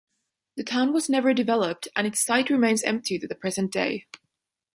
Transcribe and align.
The 0.57 0.63
town 0.63 0.93
was 0.93 1.09
never 1.09 1.31
developed 1.31 1.87
and 1.95 2.07
its 2.07 2.25
site 2.25 2.49
remains 2.49 2.81
empty 2.81 3.19
to 3.19 3.27
the 3.27 3.35
present 3.35 3.71
day. 3.71 4.07